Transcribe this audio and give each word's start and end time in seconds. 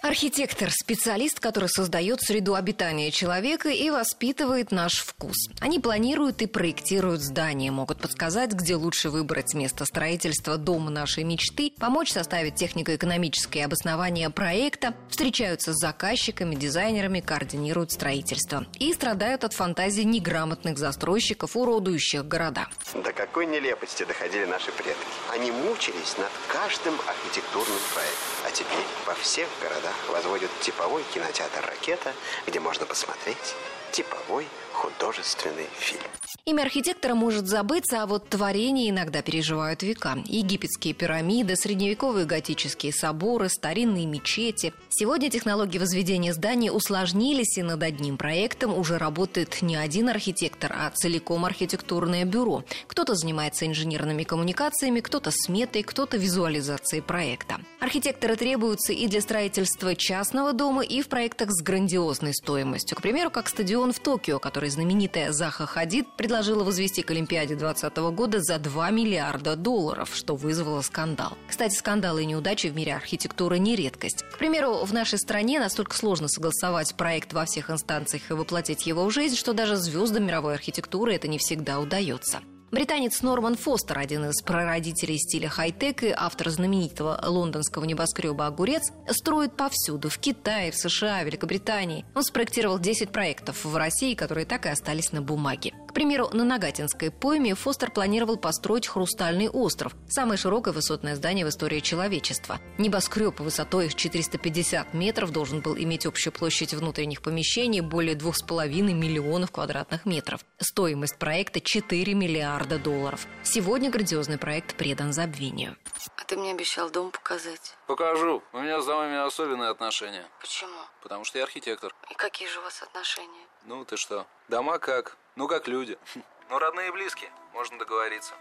Архитектор– 0.00 0.70
специалист, 0.70 1.40
который 1.40 1.68
создает 1.68 2.22
среду 2.22 2.54
обитания 2.54 3.10
человека 3.10 3.68
и 3.68 3.90
воспитывает 3.90 4.70
наш 4.70 5.00
вкус. 5.00 5.36
Они 5.60 5.80
планируют 5.80 6.40
и 6.40 6.46
проектируют 6.46 7.20
здания, 7.20 7.72
могут 7.72 8.00
подсказать, 8.00 8.52
где 8.52 8.76
лучше 8.76 9.10
выбрать 9.10 9.54
место 9.54 9.84
строительства 9.84 10.56
дома 10.56 10.90
нашей 10.90 11.24
мечты, 11.24 11.72
помочь 11.80 12.12
составить 12.12 12.54
технико-экономическое 12.54 13.64
обоснование 13.64 14.30
проекта, 14.30 14.94
встречаются 15.10 15.72
с 15.72 15.76
заказчиками, 15.76 16.54
дизайнерами, 16.54 17.18
координируют 17.18 17.90
строительство. 17.90 18.66
И 18.78 18.92
страдают 18.94 19.42
от 19.42 19.52
фантазии 19.52 20.02
неграмотных 20.02 20.78
застройщиков, 20.78 21.56
уродующих 21.56 22.24
города. 22.24 22.68
До 22.94 23.12
какой 23.12 23.46
нелепости 23.46 24.04
доходили 24.04 24.44
наши 24.44 24.70
предки. 24.70 25.02
Они 25.32 25.50
мучились 25.50 26.16
над 26.18 26.30
каждым 26.52 26.94
архитектурным 27.08 27.78
проектом. 27.92 28.46
А 28.46 28.50
теперь 28.52 28.86
во 29.04 29.14
всех 29.14 29.48
городах 29.60 29.87
возводят 30.08 30.50
типовой 30.60 31.02
кинотеатр 31.14 31.64
«Ракета», 31.66 32.12
где 32.46 32.60
можно 32.60 32.86
посмотреть 32.86 33.54
типовой 33.92 34.46
художественный 34.72 35.66
фильм. 35.78 36.02
Имя 36.44 36.62
архитектора 36.62 37.14
может 37.14 37.46
забыться, 37.46 38.02
а 38.02 38.06
вот 38.06 38.28
творения 38.28 38.88
иногда 38.88 39.20
переживают 39.20 39.82
века. 39.82 40.18
Египетские 40.24 40.94
пирамиды, 40.94 41.56
средневековые 41.56 42.24
готические 42.24 42.92
соборы, 42.92 43.50
старинные 43.50 44.06
мечети. 44.06 44.72
Сегодня 44.88 45.30
технологии 45.30 45.78
возведения 45.78 46.32
зданий 46.32 46.70
усложнились, 46.70 47.58
и 47.58 47.62
над 47.62 47.82
одним 47.82 48.16
проектом 48.16 48.72
уже 48.72 48.98
работает 48.98 49.62
не 49.62 49.76
один 49.76 50.08
архитектор, 50.08 50.72
а 50.74 50.90
целиком 50.90 51.44
архитектурное 51.44 52.24
бюро. 52.24 52.64
Кто-то 52.86 53.14
занимается 53.14 53.66
инженерными 53.66 54.22
коммуникациями, 54.22 55.00
кто-то 55.00 55.30
сметой, 55.30 55.82
кто-то 55.82 56.16
визуализацией 56.16 57.02
проекта. 57.02 57.60
Архитекторы 57.80 58.36
требуются 58.36 58.92
и 58.92 59.06
для 59.06 59.20
строительства 59.20 59.94
частного 59.94 60.52
дома, 60.54 60.82
и 60.82 61.02
в 61.02 61.08
проектах 61.08 61.50
с 61.50 61.62
грандиозной 61.62 62.32
стоимостью. 62.32 62.96
К 62.96 63.02
примеру, 63.02 63.30
как 63.30 63.48
стадион 63.48 63.77
в 63.78 64.00
Токио, 64.00 64.38
который 64.38 64.70
знаменитая 64.70 65.32
Заха 65.32 65.66
Хадид 65.66 66.06
предложила 66.16 66.64
возвести 66.64 67.02
к 67.02 67.10
Олимпиаде 67.10 67.54
2020 67.54 67.96
года 68.14 68.40
за 68.40 68.58
2 68.58 68.90
миллиарда 68.90 69.56
долларов, 69.56 70.10
что 70.14 70.36
вызвало 70.36 70.82
скандал. 70.82 71.38
Кстати, 71.48 71.74
скандалы 71.74 72.22
и 72.22 72.26
неудачи 72.26 72.66
в 72.66 72.74
мире 72.74 72.94
архитектуры 72.94 73.58
не 73.58 73.76
редкость. 73.76 74.24
К 74.32 74.38
примеру, 74.38 74.84
в 74.84 74.92
нашей 74.92 75.18
стране 75.18 75.60
настолько 75.60 75.96
сложно 75.96 76.28
согласовать 76.28 76.94
проект 76.96 77.32
во 77.32 77.44
всех 77.44 77.70
инстанциях 77.70 78.30
и 78.30 78.34
воплотить 78.34 78.86
его 78.86 79.04
в 79.04 79.10
жизнь, 79.10 79.36
что 79.36 79.52
даже 79.52 79.76
звездам 79.76 80.26
мировой 80.26 80.54
архитектуры 80.54 81.14
это 81.14 81.28
не 81.28 81.38
всегда 81.38 81.80
удается. 81.80 82.40
Британец 82.70 83.22
Норман 83.22 83.56
Фостер, 83.56 83.98
один 83.98 84.26
из 84.26 84.42
прародителей 84.42 85.16
стиля 85.18 85.48
хай-тек 85.48 86.02
и 86.02 86.12
автор 86.14 86.50
знаменитого 86.50 87.18
лондонского 87.24 87.84
небоскреба 87.86 88.46
«Огурец», 88.46 88.92
строит 89.08 89.56
повсюду– 89.56 90.10
в 90.10 90.18
Китае, 90.18 90.70
в 90.70 90.76
США, 90.76 91.22
Великобритании. 91.22 92.04
Он 92.14 92.22
спроектировал 92.22 92.78
10 92.78 93.08
проектов 93.08 93.64
в 93.64 93.74
России, 93.74 94.14
которые 94.14 94.44
так 94.44 94.66
и 94.66 94.68
остались 94.68 95.12
на 95.12 95.22
бумаге. 95.22 95.72
К 95.88 95.94
примеру, 95.94 96.28
на 96.32 96.44
Нагатинской 96.44 97.10
пойме 97.10 97.54
Фостер 97.54 97.90
планировал 97.90 98.36
построить 98.36 98.86
«Хрустальный 98.86 99.48
остров»– 99.48 99.94
самое 100.08 100.36
широкое 100.36 100.74
высотное 100.74 101.16
здание 101.16 101.46
в 101.46 101.48
истории 101.48 101.80
человечества. 101.80 102.60
Небоскреб 102.76 103.40
высотой 103.40 103.88
в 103.88 103.94
450 103.94 104.92
метров 104.92 105.32
должен 105.32 105.60
был 105.60 105.76
иметь 105.78 106.04
общую 106.04 106.34
площадь 106.34 106.74
внутренних 106.74 107.22
помещений 107.22 107.80
более 107.80 108.14
2,5 108.14 108.68
миллионов 108.92 109.50
квадратных 109.50 110.04
метров. 110.04 110.42
Стоимость 110.58 111.18
проекта– 111.18 111.60
4 111.62 112.12
миллиарда 112.12 112.78
долларов. 112.78 113.26
Сегодня 113.42 113.90
грандиозный 113.90 114.36
проект 114.36 114.76
предан 114.76 115.14
забвению. 115.14 115.76
А 116.16 116.24
ты 116.24 116.36
мне 116.36 116.52
обещал 116.52 116.90
дом 116.90 117.10
показать. 117.10 117.74
Покажу. 117.86 118.42
У 118.52 118.58
меня 118.58 118.82
с 118.82 118.86
домами 118.86 119.16
особенные 119.26 119.70
отношения. 119.70 120.26
Почему? 120.40 120.80
Потому 121.02 121.24
что 121.24 121.38
я 121.38 121.44
архитектор. 121.44 121.94
И 122.10 122.14
какие 122.14 122.46
же 122.46 122.58
у 122.58 122.62
вас 122.62 122.82
отношения? 122.82 123.46
Ну, 123.64 123.84
ты 123.86 123.96
что? 123.96 124.26
Дома 124.48 124.78
как? 124.78 125.16
Ну, 125.38 125.46
как 125.46 125.68
люди. 125.68 125.96
Ну, 126.50 126.58
родные 126.58 126.88
и 126.88 126.90
близкие. 126.90 127.28
Можно 127.52 127.78
договориться. 127.78 128.32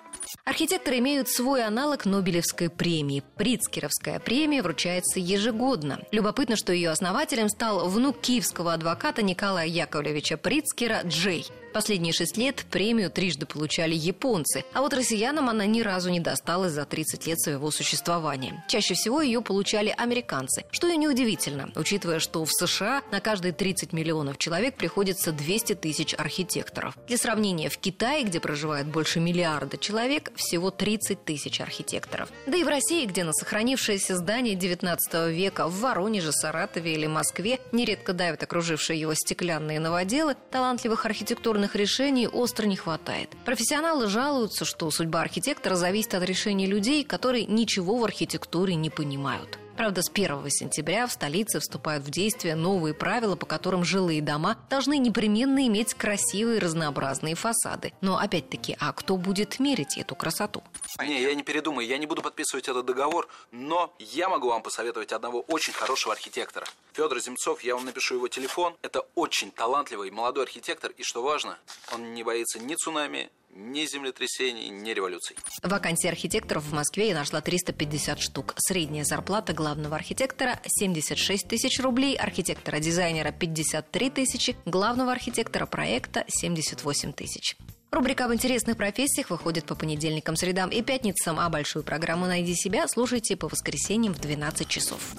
Архитекторы 0.46 1.00
имеют 1.00 1.28
свой 1.28 1.62
аналог 1.62 2.06
Нобелевской 2.06 2.70
премии. 2.70 3.22
Прицкеровская 3.36 4.22
премия 4.22 4.62
вручается 4.62 5.20
ежегодно. 5.20 6.00
Любопытно, 6.14 6.56
что 6.56 6.72
ее 6.72 6.90
основателем 6.92 7.50
стал 7.50 7.90
внук 7.90 8.22
киевского 8.22 8.72
адвоката 8.72 9.24
Николая 9.24 9.68
Яковлевича 9.68 10.38
Прицкера 10.38 11.02
Джей. 11.04 11.46
Последние 11.78 12.12
шесть 12.12 12.38
лет 12.38 12.66
премию 12.72 13.12
трижды 13.12 13.46
получали 13.46 13.94
японцы, 13.94 14.66
а 14.74 14.82
вот 14.82 14.96
россиянам 14.96 15.48
она 15.48 15.68
ни 15.68 15.82
разу 15.82 16.10
не 16.10 16.20
досталась 16.20 16.72
за 16.72 16.86
30 16.86 17.28
лет 17.28 17.40
своего 17.40 17.70
существования. 17.70 18.66
Чаще 18.68 18.96
всего 18.96 19.22
ее 19.22 19.44
получали 19.44 19.94
американцы, 19.96 20.66
что 20.72 20.88
и 20.88 20.98
неудивительно, 20.98 21.70
учитывая, 21.76 22.18
что 22.18 22.44
в 22.44 22.50
США 22.52 23.04
на 23.12 23.20
каждые 23.20 23.54
30 23.54 23.94
миллионов 23.94 24.40
человек 24.40 24.74
приходится 24.76 25.32
200 25.32 25.76
тысяч 25.76 26.16
архитекторов. 26.18 26.98
Для 27.08 27.18
сравнения, 27.18 27.70
в 27.70 27.78
Китае, 27.78 28.24
где 28.24 28.40
проживает 28.40 28.88
больше 28.88 29.20
миллиарда 29.20 29.78
человек, 29.78 30.32
всего 30.36 30.72
30 30.72 31.26
тысяч 31.26 31.62
архитекторов. 31.62 32.30
Да 32.48 32.58
и 32.58 32.64
в 32.64 32.68
России, 32.68 33.06
где 33.06 33.24
на 33.24 33.34
сохранившееся 33.34 34.16
здание 34.16 34.56
19 34.56 35.30
века 35.30 35.68
в 35.68 35.80
Воронеже, 35.82 36.32
Саратове 36.32 36.96
или 36.96 37.06
Москве 37.06 37.60
нередко 37.72 38.14
давят 38.14 38.42
окружившие 38.42 39.00
его 39.00 39.14
стеклянные 39.14 39.80
новоделы, 39.80 40.36
талантливых 40.50 41.06
архитектурных 41.06 41.67
правильных 41.68 41.76
решений 41.76 42.28
остро 42.28 42.66
не 42.66 42.76
хватает. 42.76 43.30
Профессионалы 43.46 44.08
жалуются, 44.08 44.66
что 44.66 44.92
судьба 44.92 45.22
архитектора 45.22 45.76
зависит 45.76 46.14
от 46.14 46.24
решений 46.24 46.68
людей, 46.68 47.04
которые 47.04 47.46
ничего 47.46 47.98
в 47.98 48.04
архитектуре 48.04 48.76
не 48.76 48.90
понимают. 48.90 49.60
Правда, 49.78 50.02
с 50.02 50.10
1 50.10 50.50
сентября 50.50 51.06
в 51.06 51.12
столице 51.12 51.60
вступают 51.60 52.04
в 52.04 52.10
действие 52.10 52.56
новые 52.56 52.96
правила, 52.96 53.36
по 53.36 53.46
которым 53.46 53.84
жилые 53.84 54.24
дома 54.24 54.58
должны 54.72 54.98
непременно 54.98 55.68
иметь 55.68 55.94
красивые 55.94 56.58
разнообразные 56.58 57.36
фасады. 57.36 57.94
Но 58.02 58.18
опять-таки, 58.18 58.76
а 58.80 58.92
кто 58.92 59.18
будет 59.18 59.60
мерить 59.60 59.96
эту 60.00 60.16
красоту? 60.16 60.64
Не, 61.00 61.22
я 61.22 61.36
не 61.36 61.44
передумаю, 61.44 61.88
я 61.88 62.00
не 62.00 62.08
буду 62.08 62.24
подписывать 62.24 62.68
этот 62.68 62.88
договор, 62.88 63.28
но 63.52 63.94
я 64.00 64.30
могу 64.30 64.50
вам 64.50 64.64
посоветовать 64.64 65.12
одного 65.12 65.42
очень 65.42 65.74
хорошего 65.74 66.12
архитектора. 66.14 66.66
Федор 66.94 67.20
Земцов, 67.20 67.62
я 67.62 67.76
вам 67.76 67.86
напишу 67.86 68.16
его 68.16 68.28
телефон. 68.28 68.76
Это 68.82 69.06
очень 69.14 69.52
талантливый 69.52 70.10
молодой 70.10 70.46
архитектор, 70.46 70.90
и 70.98 71.04
что 71.04 71.22
важно, 71.22 71.60
он 71.94 72.16
не 72.16 72.24
боится 72.24 72.58
ни 72.58 72.74
цунами, 72.74 73.30
ни 73.58 73.86
землетрясений, 73.86 74.70
ни 74.70 74.92
революций. 74.92 75.36
Вакансий 75.64 76.08
архитекторов 76.08 76.64
в 76.66 76.74
Москве 76.74 77.10
я 77.10 77.16
нашла 77.16 77.42
350 77.42 78.20
штук. 78.20 78.54
Средняя 78.58 79.04
зарплата 79.04 79.54
главного 79.54 79.96
архитектора 79.96 80.60
76 80.66 81.48
тысяч 81.48 81.80
рублей, 81.80 82.16
архитектора-дизайнера 82.16 83.32
53 83.32 84.10
тысячи, 84.12 84.56
главного 84.66 85.12
архитектора 85.12 85.66
проекта 85.66 86.24
78 86.28 87.14
тысяч. 87.14 87.58
Рубрика 87.90 88.26
об 88.26 88.34
интересных 88.34 88.78
профессиях 88.78 89.30
выходит 89.30 89.66
по 89.66 89.74
понедельникам, 89.74 90.36
средам 90.36 90.70
и 90.70 90.82
пятницам, 90.82 91.40
а 91.40 91.50
большую 91.50 91.84
программу 91.84 92.28
«Найди 92.28 92.54
себя» 92.54 92.88
слушайте 92.88 93.36
по 93.36 93.48
воскресеньям 93.48 94.14
в 94.14 94.20
12 94.20 94.68
часов. 94.68 95.16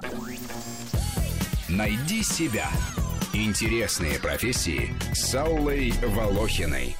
«Найди 1.67 2.23
себя»– 2.23 2.69
интересные 3.33 4.19
профессии 4.19 4.93
с 5.13 5.35
Аллой 5.35 5.91
Волохиной. 6.03 6.95